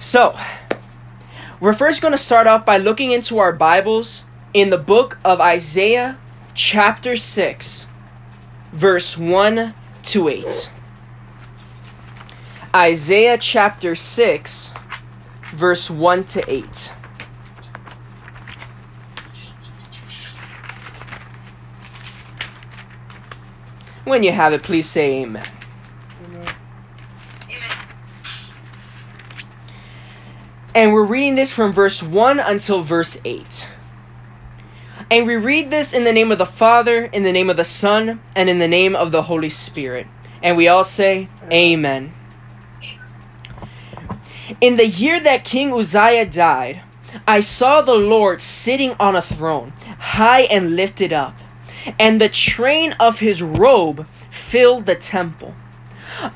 [0.00, 0.38] So,
[1.58, 5.40] we're first going to start off by looking into our Bibles in the book of
[5.40, 6.18] Isaiah,
[6.54, 7.88] chapter 6,
[8.70, 9.74] verse 1
[10.04, 10.70] to 8.
[12.76, 14.72] Isaiah chapter 6,
[15.54, 16.92] verse 1 to 8.
[24.04, 25.57] When you have it, please say amen.
[30.78, 33.68] And we're reading this from verse 1 until verse 8.
[35.10, 37.64] And we read this in the name of the Father, in the name of the
[37.64, 40.06] Son, and in the name of the Holy Spirit.
[40.40, 42.14] And we all say, Amen.
[44.60, 46.84] In the year that King Uzziah died,
[47.26, 51.36] I saw the Lord sitting on a throne, high and lifted up,
[51.98, 55.56] and the train of his robe filled the temple.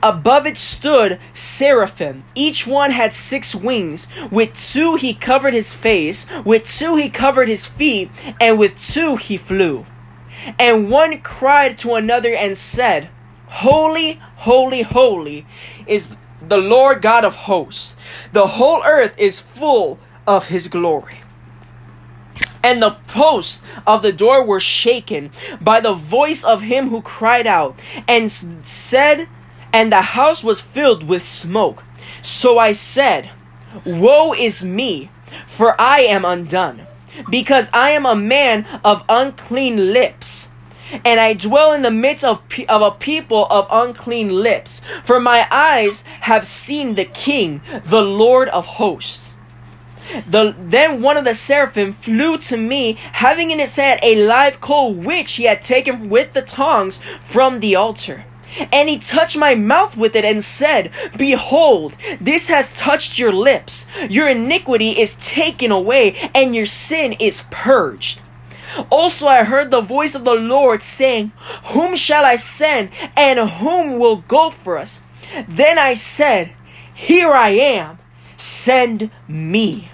[0.03, 2.25] Above it stood seraphim.
[2.35, 4.09] Each one had six wings.
[4.31, 9.17] With two he covered his face, with two he covered his feet, and with two
[9.17, 9.87] he flew.
[10.59, 13.09] And one cried to another and said,
[13.47, 15.47] Holy, holy, holy
[15.87, 17.97] is the Lord God of hosts.
[18.33, 21.19] The whole earth is full of his glory.
[22.65, 25.31] And the posts of the door were shaken
[25.61, 29.29] by the voice of him who cried out, and said,
[29.73, 31.83] and the house was filled with smoke.
[32.21, 33.31] So I said,
[33.85, 35.11] Woe is me,
[35.47, 36.87] for I am undone,
[37.31, 40.51] because I am a man of unclean lips.
[41.07, 45.49] And I dwell in the midst of, of a people of unclean lips, for my
[45.51, 49.33] eyes have seen the King, the Lord of hosts.
[50.29, 54.61] The, then one of the seraphim flew to me, having in his hand a live
[54.61, 58.27] coal which he had taken with the tongs from the altar.
[58.73, 63.87] And he touched my mouth with it and said, Behold, this has touched your lips.
[64.09, 68.21] Your iniquity is taken away, and your sin is purged.
[68.91, 71.33] Also, I heard the voice of the Lord saying,
[71.67, 75.03] Whom shall I send, and whom will go for us?
[75.49, 76.53] Then I said,
[76.95, 77.99] Here I am,
[78.37, 79.91] send me.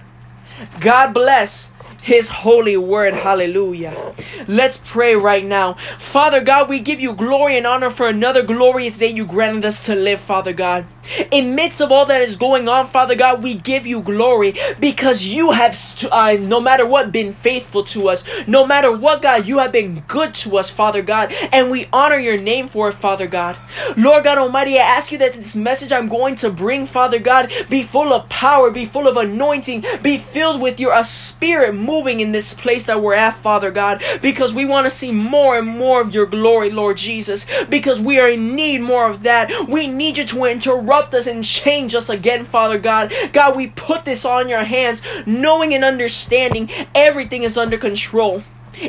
[0.81, 1.73] God bless
[2.03, 3.15] his holy word.
[3.15, 4.15] Hallelujah.
[4.47, 5.75] Let's pray right now.
[5.99, 9.87] Father God, we give you glory and honor for another glorious day you granted us
[9.87, 10.87] to live, Father God.
[11.31, 15.27] In midst of all that is going on, Father God, we give you glory because
[15.27, 18.25] you have, st- uh, no matter what, been faithful to us.
[18.47, 22.17] No matter what, God, you have been good to us, Father God, and we honor
[22.19, 23.57] your name for it, Father God.
[23.97, 27.53] Lord God Almighty, I ask you that this message I'm going to bring, Father God,
[27.69, 32.33] be full of power, be full of anointing, be filled with your spirit moving in
[32.33, 36.01] this place that we're at, Father God, because we want to see more and more
[36.01, 39.51] of your glory, Lord Jesus, because we are in need more of that.
[39.69, 43.13] We need you to interrupt interrupt us and change us again, Father God.
[43.33, 48.43] God, we put this on your hands, knowing and understanding everything is under control.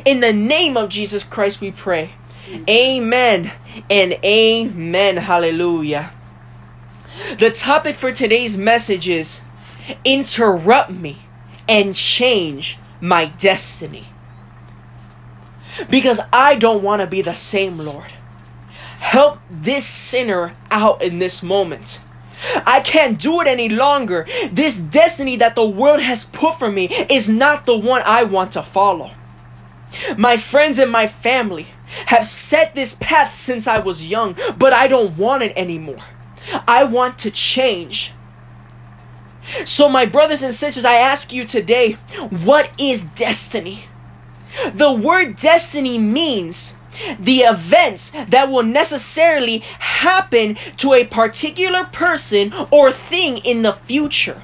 [0.05, 2.13] In the name of Jesus Christ, we pray.
[2.67, 3.51] Amen
[3.89, 5.17] and amen.
[5.17, 6.11] Hallelujah.
[7.37, 9.41] The topic for today's message is
[10.03, 11.19] interrupt me
[11.67, 14.07] and change my destiny.
[15.89, 18.13] Because I don't want to be the same, Lord.
[18.99, 22.01] Help this sinner out in this moment.
[22.65, 24.27] I can't do it any longer.
[24.51, 28.51] This destiny that the world has put for me is not the one I want
[28.53, 29.11] to follow.
[30.17, 31.67] My friends and my family
[32.07, 36.03] have set this path since I was young, but I don't want it anymore.
[36.67, 38.13] I want to change.
[39.65, 41.93] So, my brothers and sisters, I ask you today
[42.29, 43.85] what is destiny?
[44.71, 46.77] The word destiny means
[47.19, 54.41] the events that will necessarily happen to a particular person or thing in the future.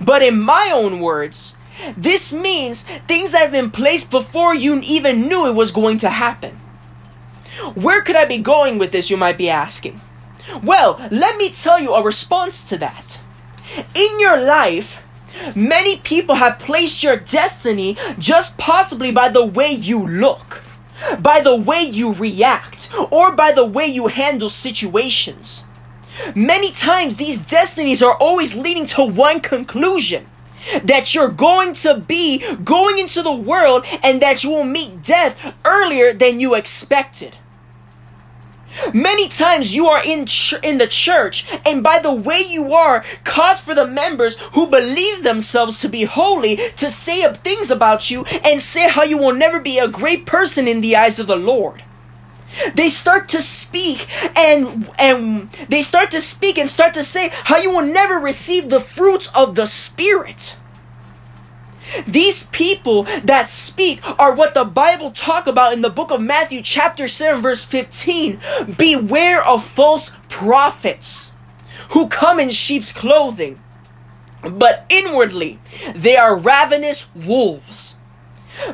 [0.00, 1.56] But in my own words,
[1.96, 6.08] this means things that have been placed before you even knew it was going to
[6.08, 6.56] happen.
[7.74, 10.00] Where could I be going with this, you might be asking?
[10.62, 13.20] Well, let me tell you a response to that.
[13.94, 15.02] In your life,
[15.54, 20.62] many people have placed your destiny just possibly by the way you look
[21.20, 25.64] by the way you react or by the way you handle situations.
[26.34, 30.26] Many times, these destinies are always leading to one conclusion
[30.82, 35.54] that you're going to be going into the world and that you will meet death
[35.64, 37.36] earlier than you expected.
[38.92, 43.04] Many times you are in ch- in the church, and by the way you are,
[43.24, 48.10] cause for the members who believe themselves to be holy to say up things about
[48.10, 51.26] you and say how you will never be a great person in the eyes of
[51.26, 51.82] the Lord.
[52.74, 57.58] They start to speak and and they start to speak and start to say how
[57.58, 60.56] you will never receive the fruits of the spirit.
[62.06, 66.62] These people that speak are what the Bible talk about in the book of Matthew
[66.62, 68.40] chapter 7 verse 15.
[68.76, 71.32] Beware of false prophets
[71.90, 73.60] who come in sheep's clothing,
[74.42, 75.58] but inwardly
[75.94, 77.96] they are ravenous wolves.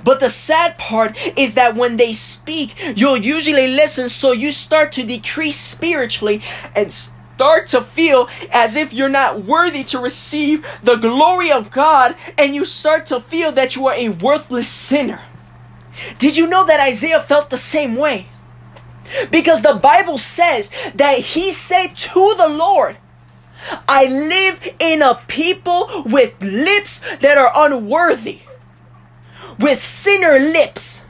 [0.03, 4.93] But the sad part is that when they speak, you'll usually listen, so you start
[4.93, 6.41] to decrease spiritually
[6.75, 6.91] and
[7.35, 12.55] start to feel as if you're not worthy to receive the glory of God, and
[12.55, 15.21] you start to feel that you are a worthless sinner.
[16.19, 18.27] Did you know that Isaiah felt the same way?
[19.31, 22.97] Because the Bible says that he said to the Lord,
[23.89, 28.41] I live in a people with lips that are unworthy,
[29.59, 31.04] with sinner lips.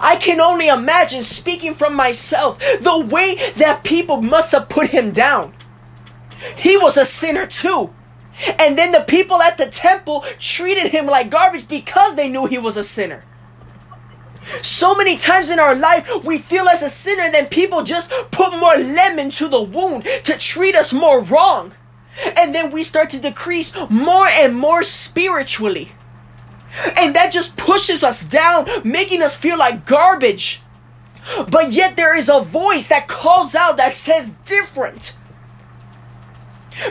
[0.00, 5.10] I can only imagine speaking from myself the way that people must have put him
[5.10, 5.54] down.
[6.56, 7.92] He was a sinner too.
[8.58, 12.58] And then the people at the temple treated him like garbage because they knew he
[12.58, 13.24] was a sinner.
[14.60, 18.58] So many times in our life, we feel as a sinner, then people just put
[18.58, 21.72] more lemon to the wound to treat us more wrong.
[22.36, 25.92] And then we start to decrease more and more spiritually.
[26.96, 30.62] And that just pushes us down, making us feel like garbage.
[31.50, 35.16] But yet there is a voice that calls out that says different.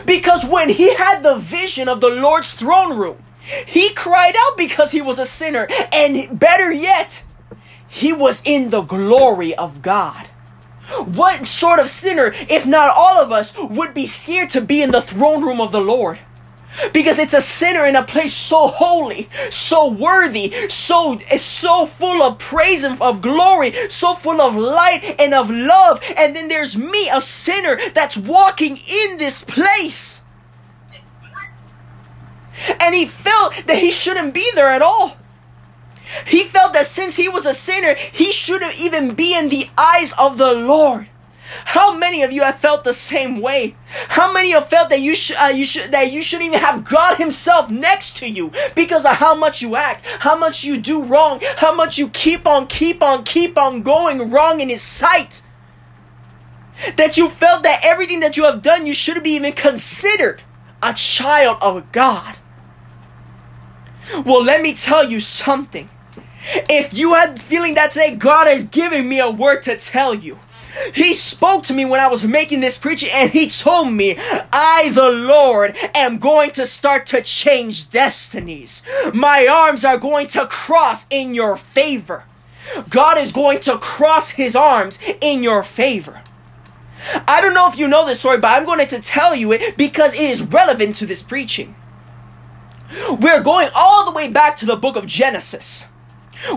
[0.06, 3.18] Because when he had the vision of the Lord's throne room,
[3.66, 5.68] he cried out because he was a sinner.
[5.92, 7.24] And better yet,
[7.88, 10.28] he was in the glory of God.
[11.04, 14.90] What sort of sinner, if not all of us, would be scared to be in
[14.90, 16.20] the throne room of the Lord?
[16.92, 22.38] Because it's a sinner in a place so holy, so worthy, so so full of
[22.38, 26.02] praise and of glory, so full of light and of love.
[26.16, 30.22] And then there's me, a sinner that's walking in this place.
[32.80, 35.16] And he felt that he shouldn't be there at all.
[36.26, 40.12] He felt that since he was a sinner, he shouldn't even be in the eyes
[40.18, 41.08] of the Lord.
[41.64, 43.76] How many of you have felt the same way?
[44.08, 46.84] How many have felt that you should uh, you should that you shouldn't even have
[46.84, 51.02] God Himself next to you because of how much you act, how much you do
[51.02, 55.42] wrong, how much you keep on, keep on, keep on going wrong in His sight?
[56.96, 60.42] That you felt that everything that you have done, you shouldn't be even considered
[60.82, 62.38] a child of God.
[64.24, 65.88] Well, let me tell you something.
[66.68, 70.38] If you had feeling that today, God has given me a word to tell you.
[70.94, 74.90] He spoke to me when I was making this preaching and he told me, I,
[74.94, 78.82] the Lord, am going to start to change destinies.
[79.12, 82.24] My arms are going to cross in your favor.
[82.88, 86.22] God is going to cross his arms in your favor.
[87.28, 89.76] I don't know if you know this story, but I'm going to tell you it
[89.76, 91.74] because it is relevant to this preaching.
[93.20, 95.84] We're going all the way back to the book of Genesis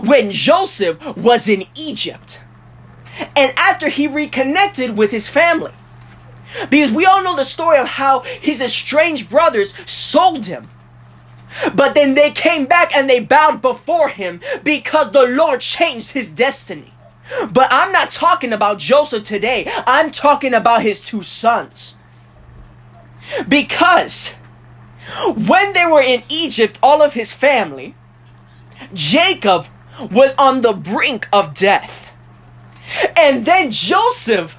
[0.02, 2.42] when Joseph was in Egypt
[3.34, 5.72] and after he reconnected with his family.
[6.70, 10.68] Because we all know the story of how his estranged brothers sold him.
[11.74, 16.30] But then they came back and they bowed before him because the Lord changed his
[16.30, 16.92] destiny.
[17.52, 19.70] But I'm not talking about Joseph today.
[19.86, 21.96] I'm talking about his two sons.
[23.48, 24.34] Because
[25.46, 27.94] when they were in Egypt, all of his family,
[28.94, 29.66] Jacob
[30.12, 32.12] was on the brink of death.
[33.16, 34.58] And then Joseph,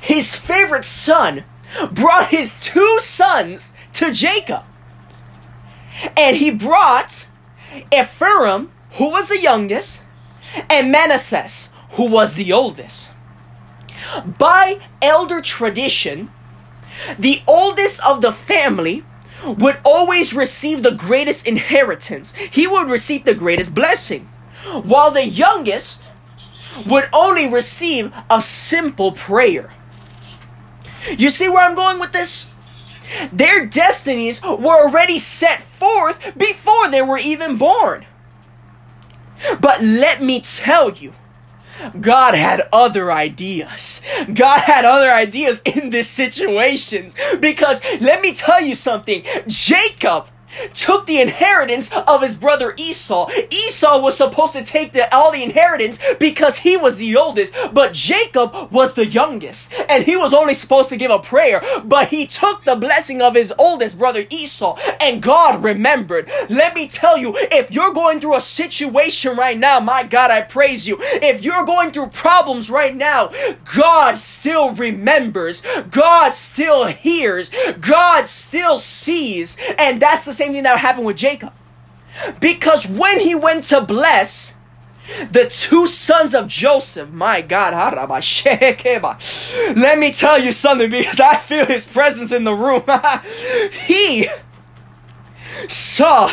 [0.00, 1.44] his favorite son,
[1.90, 4.64] brought his two sons to Jacob.
[6.16, 7.28] And he brought
[7.92, 10.04] Ephraim, who was the youngest,
[10.70, 13.10] and Manasseh, who was the oldest.
[14.38, 16.30] By elder tradition,
[17.18, 19.04] the oldest of the family
[19.44, 22.34] would always receive the greatest inheritance.
[22.34, 24.28] He would receive the greatest blessing.
[24.82, 26.08] While the youngest
[26.84, 29.72] would only receive a simple prayer.
[31.16, 32.46] You see where I'm going with this?
[33.32, 38.04] Their destinies were already set forth before they were even born.
[39.60, 41.12] But let me tell you,
[42.00, 44.00] God had other ideas.
[44.32, 47.14] God had other ideas in these situations.
[47.38, 50.28] Because let me tell you something Jacob
[50.72, 53.28] took the inheritance of his brother Esau.
[53.50, 57.92] Esau was supposed to take the, all the inheritance because he was the oldest, but
[57.92, 62.26] Jacob was the youngest, and he was only supposed to give a prayer, but he
[62.26, 66.30] took the blessing of his oldest brother Esau, and God remembered.
[66.48, 70.42] Let me tell you, if you're going through a situation right now, my God, I
[70.42, 70.98] praise you.
[71.00, 73.30] If you're going through problems right now,
[73.74, 75.62] God still remembers.
[75.90, 77.50] God still hears.
[77.80, 79.56] God still sees.
[79.78, 81.52] And that's the same thing that happened with Jacob.
[82.40, 84.56] Because when he went to bless,
[85.30, 87.74] the two sons of Joseph, my God,
[89.76, 92.82] let me tell you something because I feel his presence in the room.
[93.86, 94.28] he
[95.68, 96.30] saw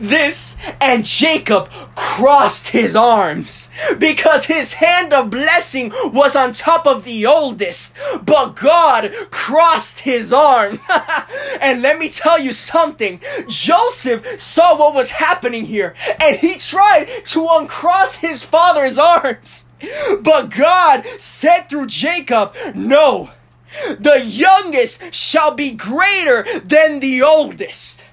[0.00, 7.04] this and Jacob crossed his arms because his hand of blessing was on top of
[7.04, 10.80] the oldest, but God crossed his arm.
[11.60, 17.06] and let me tell you something Joseph saw what was happening here and he tried
[17.26, 19.66] to uncross his father's arms,
[20.20, 23.30] but God said through Jacob, No,
[23.98, 28.06] the youngest shall be greater than the oldest.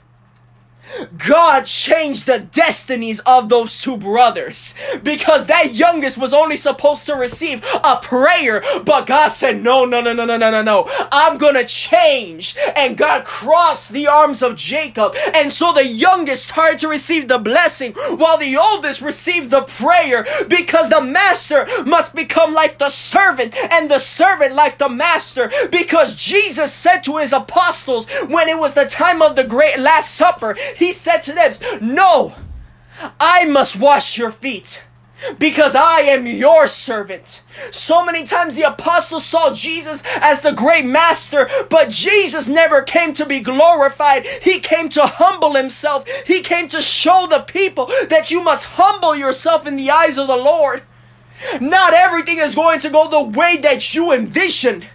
[1.18, 7.16] God changed the destinies of those two brothers because that youngest was only supposed to
[7.16, 10.90] receive a prayer, but God said, No, no, no, no, no, no, no, no.
[11.12, 12.56] I'm gonna change.
[12.76, 17.40] And God crossed the arms of Jacob, and so the youngest started to receive the
[17.40, 23.56] blessing while the oldest received the prayer because the master must become like the servant
[23.72, 28.74] and the servant like the master because Jesus said to his apostles when it was
[28.74, 32.36] the time of the great Last Supper, he said to them, No,
[33.20, 34.84] I must wash your feet
[35.38, 37.44] because I am your servant.
[37.70, 43.14] So many times the apostles saw Jesus as the great master, but Jesus never came
[43.14, 44.26] to be glorified.
[44.26, 46.08] He came to humble himself.
[46.26, 50.28] He came to show the people that you must humble yourself in the eyes of
[50.28, 50.82] the Lord.
[51.60, 54.88] Not everything is going to go the way that you envisioned.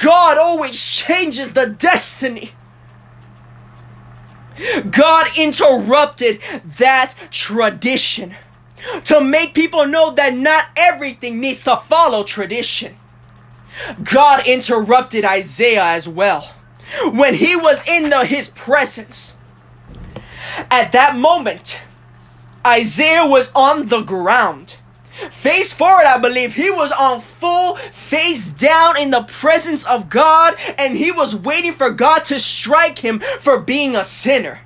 [0.00, 2.52] God always changes the destiny.
[4.90, 6.40] God interrupted
[6.78, 8.34] that tradition
[9.04, 12.96] to make people know that not everything needs to follow tradition.
[14.02, 16.52] God interrupted Isaiah as well
[17.12, 19.36] when he was in the, his presence.
[20.70, 21.80] At that moment,
[22.66, 24.76] Isaiah was on the ground
[25.12, 26.54] Face forward, I believe.
[26.54, 31.72] He was on full face down in the presence of God and he was waiting
[31.72, 34.60] for God to strike him for being a sinner.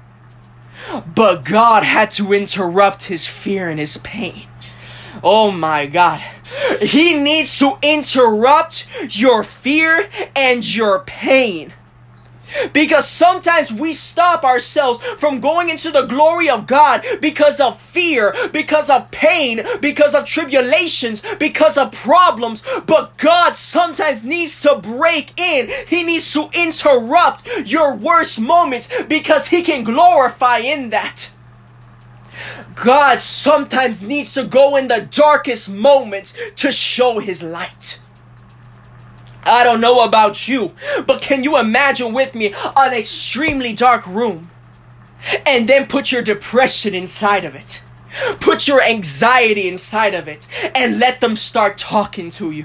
[1.15, 4.47] But God had to interrupt his fear and his pain.
[5.23, 6.23] Oh my God.
[6.81, 11.73] He needs to interrupt your fear and your pain.
[12.73, 18.35] Because sometimes we stop ourselves from going into the glory of God because of fear,
[18.53, 22.63] because of pain, because of tribulations, because of problems.
[22.87, 25.69] But God sometimes needs to break in.
[25.87, 31.33] He needs to interrupt your worst moments because He can glorify in that.
[32.75, 38.01] God sometimes needs to go in the darkest moments to show His light.
[39.47, 40.73] I don't know about you,
[41.07, 44.51] but can you imagine with me an extremely dark room
[45.47, 47.83] and then put your depression inside of it?
[48.41, 52.65] Put your anxiety inside of it and let them start talking to you.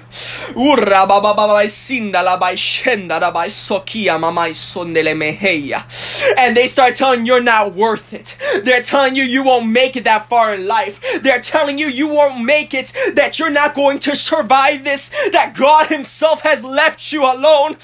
[6.38, 8.38] And they start telling you you're not worth it.
[8.63, 11.00] They're telling you you won't make it that far in life.
[11.22, 15.55] They're telling you you won't make it, that you're not going to survive this, that
[15.58, 17.77] God Himself has left you alone.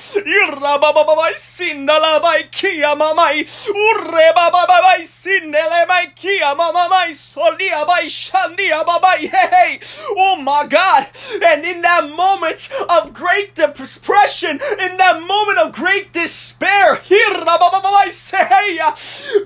[10.09, 11.07] Oh my God.
[11.43, 16.99] And in that moment of great depression, in that moment of great despair,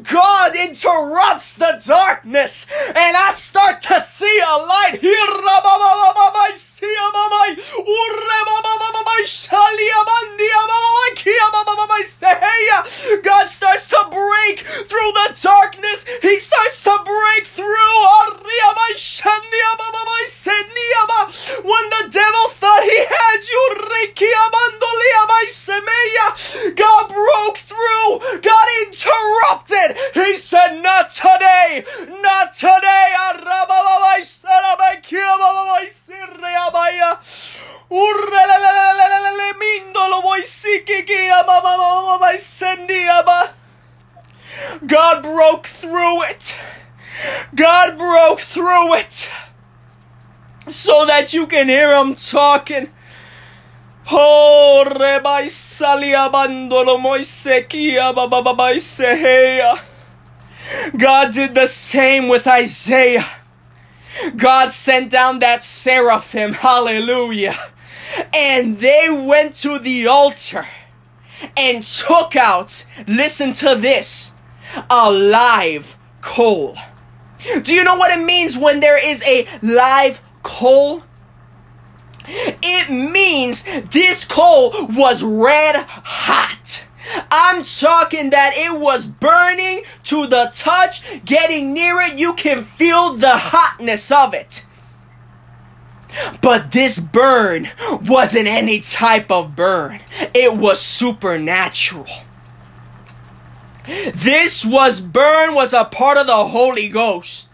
[0.04, 5.00] God interrupts the darkness and I start to see a light.
[13.24, 16.06] God starts to break through the darkness.
[16.22, 18.01] He starts to break through.
[21.64, 23.62] When the devil thought he had you,
[26.76, 28.42] God broke through.
[28.42, 29.98] God interrupted.
[30.14, 31.84] He said, Not today.
[32.22, 33.02] Not today.
[44.88, 46.56] God broke through it.
[47.56, 49.30] God broke through it
[50.70, 52.90] so that you can hear him talking.
[54.14, 54.84] Oh.
[60.98, 63.26] God did the same with Isaiah.
[64.36, 67.56] God sent down that seraphim, hallelujah.
[68.36, 70.68] And they went to the altar
[71.58, 74.36] and took out, listen to this,
[74.90, 76.78] a live coal.
[77.64, 81.04] Do you know what it means when there is a live coal?
[82.28, 86.86] It means this coal was red hot.
[87.32, 93.14] I'm talking that it was burning to the touch, getting near it, you can feel
[93.14, 94.66] the hotness of it.
[96.42, 97.70] But this burn
[98.06, 100.02] wasn't any type of burn,
[100.34, 102.08] it was supernatural.
[103.86, 107.50] This was burn was a part of the Holy Ghost.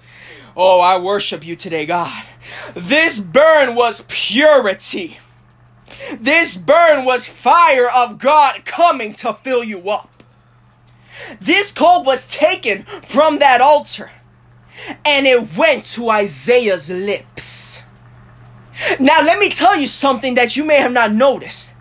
[0.56, 2.26] Oh, I worship you today, God.
[2.74, 5.20] This burn was purity.
[6.20, 10.24] This burn was fire of God coming to fill you up.
[11.40, 14.12] This coal was taken from that altar
[15.06, 17.82] and it went to Isaiah's lips.
[19.00, 21.74] Now, let me tell you something that you may have not noticed.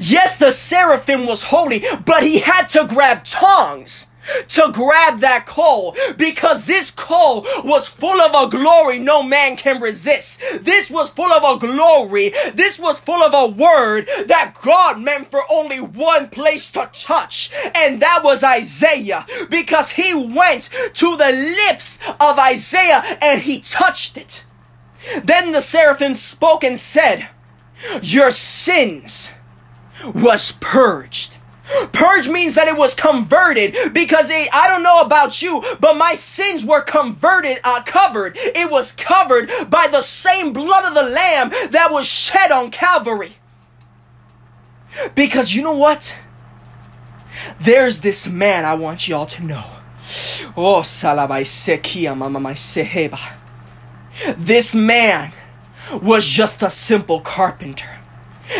[0.00, 4.06] Yes, the seraphim was holy, but he had to grab tongs
[4.48, 9.80] to grab that coal because this coal was full of a glory no man can
[9.80, 10.40] resist.
[10.60, 12.32] This was full of a glory.
[12.54, 17.50] This was full of a word that God meant for only one place to touch,
[17.74, 24.16] and that was Isaiah because he went to the lips of Isaiah and he touched
[24.16, 24.44] it.
[25.24, 27.28] Then the seraphim spoke and said,
[28.02, 29.30] Your sins
[30.14, 31.36] was purged.
[31.92, 36.14] Purge means that it was converted because it, I don't know about you, but my
[36.14, 38.36] sins were converted, uh, covered.
[38.36, 43.34] It was covered by the same blood of the Lamb that was shed on Calvary.
[45.14, 46.16] Because you know what?
[47.60, 49.64] There's this man I want y'all to know.
[50.56, 53.34] Oh, salabai sekia mama my seheba.
[54.36, 55.32] This man
[56.02, 57.99] was just a simple carpenter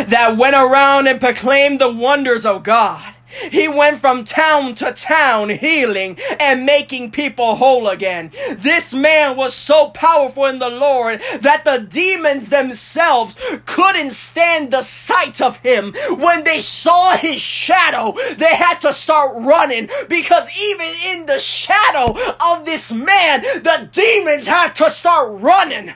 [0.07, 3.15] that went around and proclaimed the wonders of God.
[3.51, 8.33] He went from town to town healing and making people whole again.
[8.51, 14.83] This man was so powerful in the Lord that the demons themselves couldn't stand the
[14.83, 15.95] sight of him.
[16.11, 22.19] When they saw his shadow, they had to start running because even in the shadow
[22.53, 25.95] of this man, the demons had to start running.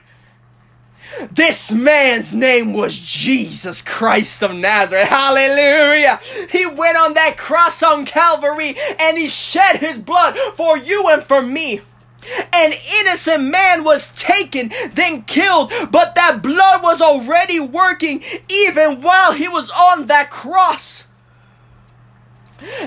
[1.30, 5.08] This man's name was Jesus Christ of Nazareth.
[5.08, 6.20] Hallelujah.
[6.50, 11.22] He went on that cross on Calvary and he shed his blood for you and
[11.22, 11.80] for me.
[12.52, 19.32] An innocent man was taken, then killed, but that blood was already working even while
[19.32, 21.06] he was on that cross.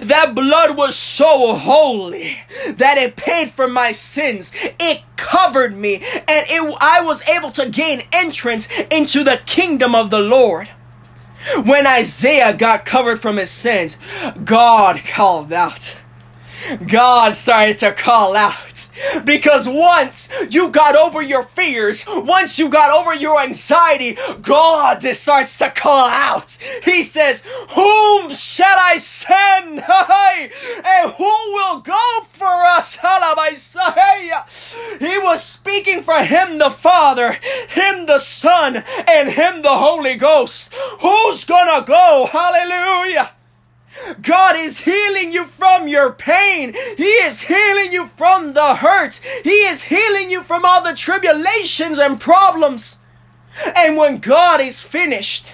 [0.02, 2.38] That blood was so holy
[2.68, 4.52] that it paid for my sins.
[4.80, 10.10] It covered me and it, I was able to gain entrance into the kingdom of
[10.10, 10.70] the Lord.
[11.64, 13.98] When Isaiah got covered from his sins,
[14.44, 15.96] God called out.
[16.86, 18.90] God started to call out.
[19.24, 25.58] Because once you got over your fears, once you got over your anxiety, God starts
[25.60, 26.58] to call out.
[26.84, 27.44] He says,
[27.76, 29.80] Whom shall I send?
[30.86, 32.98] and who will go for us?
[35.00, 37.34] He was speaking for him the Father,
[37.70, 40.74] him the Son, and him the Holy Ghost.
[41.00, 42.28] Who's gonna go?
[42.32, 43.32] Hallelujah.
[44.22, 46.74] God is healing you from your pain.
[46.96, 49.20] He is healing you from the hurt.
[49.44, 53.00] He is healing you from all the tribulations and problems.
[53.76, 55.54] And when God is finished,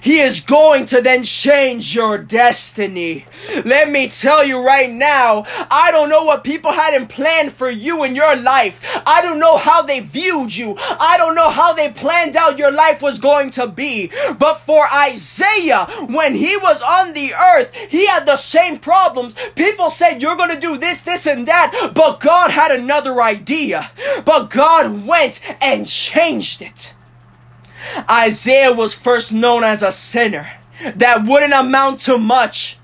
[0.00, 3.26] he is going to then change your destiny.
[3.64, 7.70] Let me tell you right now, I don't know what people had in plan for
[7.70, 8.80] you in your life.
[9.06, 10.76] I don't know how they viewed you.
[10.78, 14.10] I don't know how they planned out your life was going to be.
[14.38, 19.36] But for Isaiah, when he was on the earth, he had the same problems.
[19.54, 21.92] People said, You're going to do this, this, and that.
[21.94, 23.90] But God had another idea.
[24.24, 26.94] But God went and changed it.
[28.10, 30.50] Isaiah was first known as a sinner
[30.96, 32.78] that wouldn't amount to much.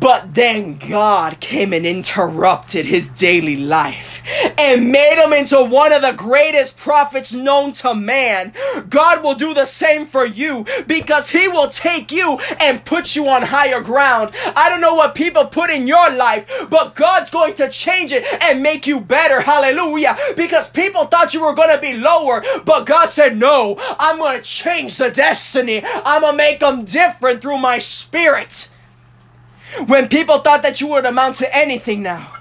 [0.00, 4.22] But then God came and interrupted his daily life
[4.58, 8.52] and made him into one of the greatest prophets known to man.
[8.88, 13.28] God will do the same for you because he will take you and put you
[13.28, 14.32] on higher ground.
[14.54, 18.24] I don't know what people put in your life, but God's going to change it
[18.42, 19.40] and make you better.
[19.40, 20.16] Hallelujah.
[20.36, 24.38] Because people thought you were going to be lower, but God said, no, I'm going
[24.38, 25.82] to change the destiny.
[25.84, 28.68] I'm going to make them different through my spirit.
[29.86, 32.32] When people thought that you would amount to anything now,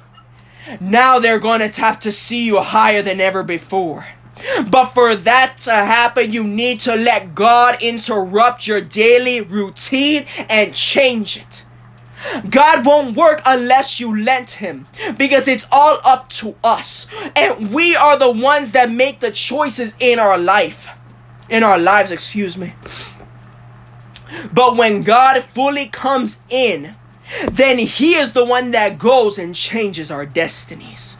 [0.79, 4.05] now they're going to have to see you higher than ever before.
[4.69, 10.73] But for that to happen, you need to let God interrupt your daily routine and
[10.73, 11.65] change it.
[12.49, 14.87] God won't work unless you let Him
[15.17, 17.07] because it's all up to us.
[17.35, 20.89] And we are the ones that make the choices in our life.
[21.49, 22.73] In our lives, excuse me.
[24.53, 26.95] But when God fully comes in,
[27.51, 31.17] then He is the one that goes and changes our destinies.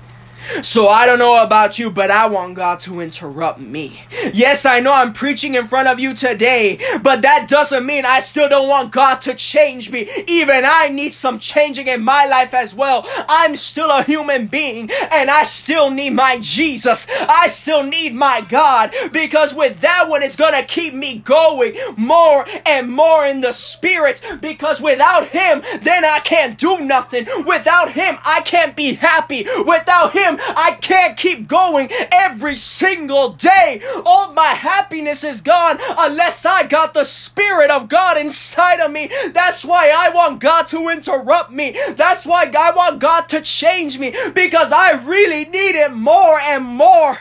[0.61, 4.01] So I don't know about you, but I want God to interrupt me.
[4.33, 8.19] Yes, I know I'm preaching in front of you today, but that doesn't mean I
[8.19, 10.09] still don't want God to change me.
[10.27, 13.05] Even I need some changing in my life as well.
[13.29, 17.07] I'm still a human being and I still need my Jesus.
[17.09, 22.45] I still need my God because with that one, it's gonna keep me going more
[22.65, 27.25] and more in the spirit because without Him, then I can't do nothing.
[27.45, 29.45] Without Him, I can't be happy.
[29.65, 33.81] Without Him, I can't keep going every single day.
[34.05, 39.09] All my happiness is gone unless I got the Spirit of God inside of me.
[39.33, 41.75] That's why I want God to interrupt me.
[41.95, 46.63] That's why I want God to change me because I really need it more and
[46.63, 47.19] more.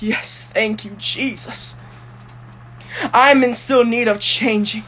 [0.00, 1.76] Yes, thank you, Jesus.
[3.12, 4.84] I'm in still need of changing.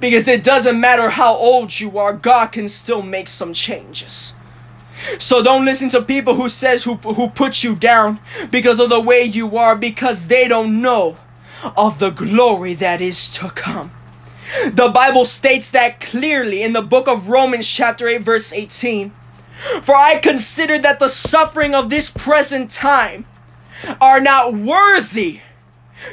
[0.00, 4.34] Because it doesn't matter how old you are, God can still make some changes.
[5.18, 9.00] So don't listen to people who says who who put you down because of the
[9.00, 11.16] way you are because they don't know
[11.76, 13.92] of the glory that is to come.
[14.66, 19.12] The Bible states that clearly in the book of Romans chapter 8 verse 18.
[19.82, 23.24] For I consider that the suffering of this present time
[24.00, 25.40] are not worthy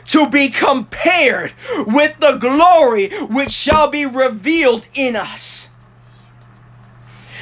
[0.07, 1.53] to be compared
[1.85, 5.70] with the glory which shall be revealed in us.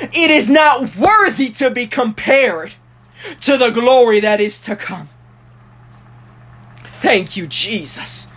[0.01, 2.75] It is not worthy to be compared
[3.41, 5.09] to the glory that is to come.
[6.83, 8.31] Thank you, Jesus.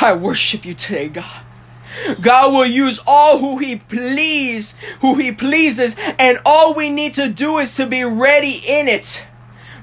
[0.00, 1.42] I worship you today, God.
[2.20, 7.28] God will use all who he please, who he pleases, and all we need to
[7.28, 9.26] do is to be ready in it.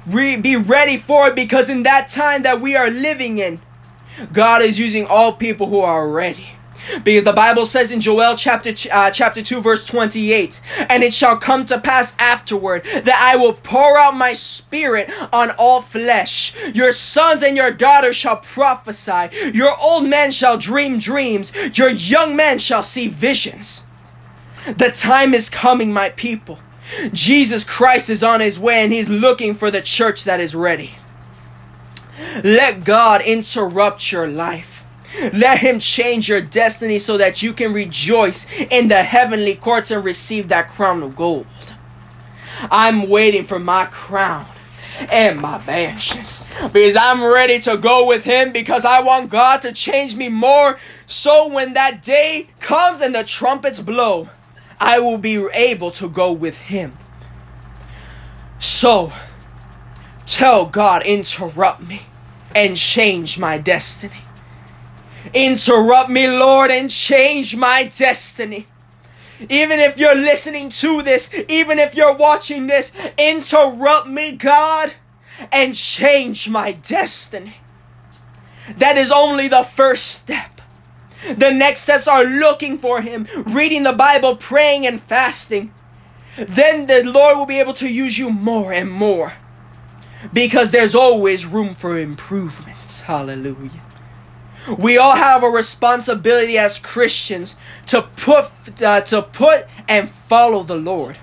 [0.07, 3.59] Re- be ready for it because in that time that we are living in,
[4.31, 6.56] God is using all people who are ready.
[7.03, 11.37] Because the Bible says in Joel chapter uh, chapter 2 verse 28, and it shall
[11.37, 16.55] come to pass afterward that I will pour out my spirit on all flesh.
[16.73, 19.29] Your sons and your daughters shall prophesy.
[19.53, 21.53] Your old men shall dream dreams.
[21.77, 23.85] Your young men shall see visions.
[24.65, 26.59] The time is coming, my people.
[27.11, 30.95] Jesus Christ is on his way and he's looking for the church that is ready.
[32.43, 34.76] Let God interrupt your life.
[35.33, 40.03] Let him change your destiny so that you can rejoice in the heavenly courts and
[40.03, 41.47] receive that crown of gold.
[42.71, 44.45] I'm waiting for my crown
[45.11, 46.23] and my mansion
[46.73, 50.79] because I'm ready to go with him because I want God to change me more
[51.05, 54.29] so when that day comes and the trumpets blow,
[54.79, 56.97] I will be able to go with him.
[58.59, 59.11] So,
[60.25, 62.01] tell God, interrupt me
[62.55, 64.21] and change my destiny.
[65.33, 68.67] Interrupt me, Lord, and change my destiny.
[69.49, 74.93] Even if you're listening to this, even if you're watching this, interrupt me, God,
[75.51, 77.57] and change my destiny.
[78.77, 80.61] That is only the first step.
[81.23, 85.73] The next steps are looking for Him, reading the Bible, praying, and fasting.
[86.37, 89.33] Then the Lord will be able to use you more and more
[90.33, 93.01] because there's always room for improvements.
[93.01, 93.81] Hallelujah.
[94.77, 97.55] We all have a responsibility as Christians
[97.87, 101.17] to put uh, to put and follow the Lord.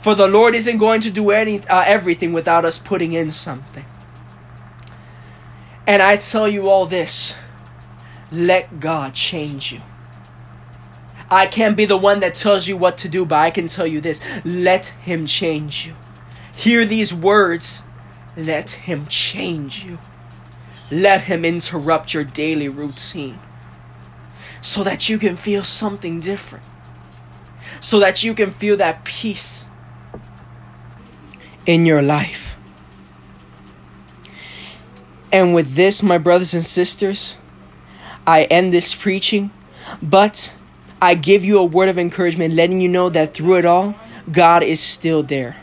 [0.00, 3.84] For the Lord isn't going to do any uh, everything without us putting in something.
[5.86, 7.36] And I tell you all this,
[8.32, 9.82] let God change you.
[11.30, 13.86] I can't be the one that tells you what to do, but I can tell
[13.86, 15.94] you this, let him change you.
[16.54, 17.86] Hear these words,
[18.36, 19.98] let him change you.
[20.90, 23.38] Let Him interrupt your daily routine
[24.60, 26.64] so that you can feel something different.
[27.80, 29.68] So that you can feel that peace
[31.66, 32.56] in your life.
[35.32, 37.36] And with this, my brothers and sisters,
[38.26, 39.50] I end this preaching,
[40.00, 40.54] but
[41.02, 43.94] I give you a word of encouragement, letting you know that through it all,
[44.30, 45.56] God is still there.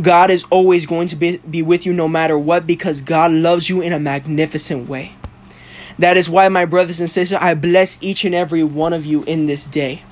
[0.00, 3.68] God is always going to be, be with you no matter what because God loves
[3.68, 5.12] you in a magnificent way.
[5.98, 9.22] That is why, my brothers and sisters, I bless each and every one of you
[9.24, 10.02] in this day.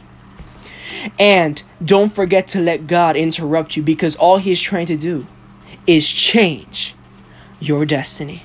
[1.19, 5.27] And don't forget to let God interrupt you because all He is trying to do
[5.87, 6.95] is change
[7.61, 8.45] your destiny.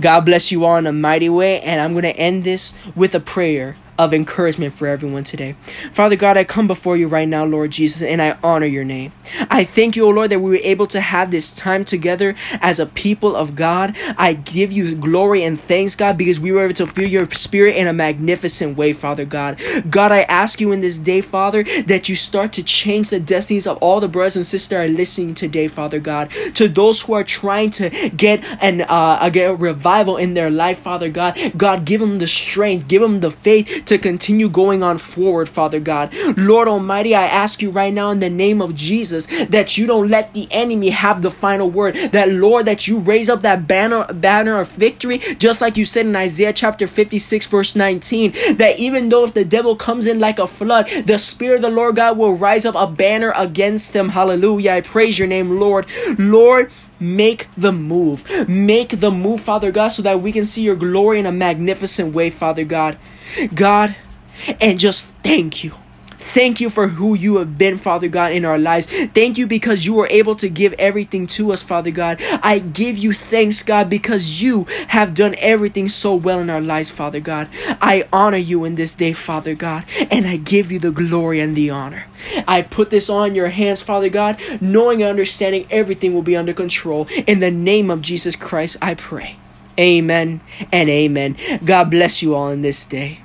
[0.00, 3.14] God bless you all in a mighty way, and I'm going to end this with
[3.14, 5.52] a prayer of encouragement for everyone today.
[5.92, 9.12] Father God, I come before you right now, Lord Jesus, and I honor your name.
[9.50, 12.78] I thank you, O Lord, that we were able to have this time together as
[12.80, 13.96] a people of God.
[14.18, 17.76] I give you glory and thanks, God, because we were able to feel your spirit
[17.76, 19.60] in a magnificent way, Father God.
[19.90, 23.66] God, I ask you in this day, Father, that you start to change the destinies
[23.66, 26.30] of all the brothers and sisters are listening today, Father God.
[26.54, 30.78] To those who are trying to get an uh, get a revival in their life,
[30.80, 31.38] Father God.
[31.56, 35.80] God, give them the strength, give them the faith to continue going on forward, Father
[35.80, 36.12] God.
[36.36, 40.08] Lord Almighty, I ask you right now in the name of Jesus that you don't
[40.08, 41.94] let the enemy have the final word.
[42.12, 46.06] That Lord, that you raise up that banner banner of victory, just like you said
[46.06, 48.32] in Isaiah chapter 56, verse 19.
[48.56, 51.70] That even though if the devil comes in like a flood, the Spirit of the
[51.70, 54.10] Lord God will rise up a banner against them.
[54.10, 54.72] Hallelujah.
[54.72, 55.86] I praise your name, Lord.
[56.18, 56.70] Lord,
[57.00, 58.48] Make the move.
[58.48, 62.14] Make the move, Father God, so that we can see your glory in a magnificent
[62.14, 62.96] way, Father God.
[63.54, 63.96] God,
[64.60, 65.74] and just thank you.
[66.34, 68.86] Thank you for who you have been, Father God, in our lives.
[68.86, 72.20] Thank you because you were able to give everything to us, Father God.
[72.42, 76.90] I give you thanks, God, because you have done everything so well in our lives,
[76.90, 77.48] Father God.
[77.80, 81.54] I honor you in this day, Father God, and I give you the glory and
[81.54, 82.06] the honor.
[82.48, 86.54] I put this on your hands, Father God, knowing and understanding everything will be under
[86.54, 87.06] control.
[87.26, 89.36] In the name of Jesus Christ, I pray.
[89.78, 90.40] Amen
[90.72, 91.36] and amen.
[91.64, 93.20] God bless you all in this day.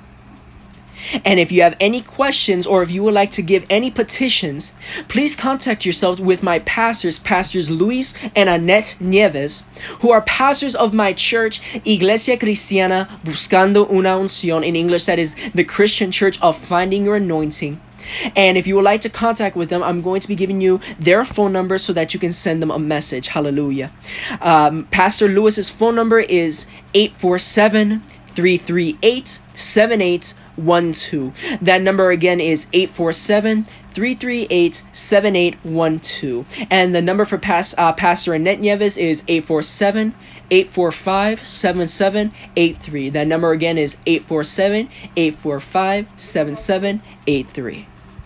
[1.24, 4.74] And if you have any questions or if you would like to give any petitions,
[5.08, 9.64] please contact yourself with my pastors, Pastors Luis and Annette Nieves,
[10.00, 15.34] who are pastors of my church, Iglesia Cristiana Buscando una Unción, in English, that is
[15.54, 17.80] the Christian Church of Finding Your Anointing.
[18.34, 20.80] And if you would like to contact with them, I'm going to be giving you
[20.98, 23.28] their phone number so that you can send them a message.
[23.28, 23.90] Hallelujah.
[24.40, 28.00] Um, Pastor Luis's phone number is 847
[28.34, 29.40] 338
[30.64, 31.60] 7812.
[31.60, 36.66] That number again is 847 338 7812.
[36.70, 40.14] And the number for Pas- uh, Pastor Annette Nieves is 847
[40.50, 43.10] 845 7783.
[43.10, 47.86] That number again is 847 845 7783.